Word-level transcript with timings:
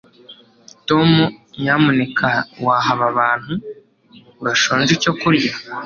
tom, 0.87 1.11
nyamuneka 1.61 2.29
waha 2.65 2.91
aba 2.97 3.09
bantu 3.19 3.53
bashonje 4.43 4.91
icyo 4.97 5.11
kurya 5.19 5.53